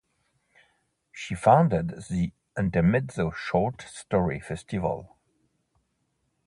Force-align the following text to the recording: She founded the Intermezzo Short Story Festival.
She 1.11 1.35
founded 1.35 2.05
the 2.09 2.33
Intermezzo 2.57 3.29
Short 3.29 3.83
Story 3.83 4.39
Festival. 4.39 5.15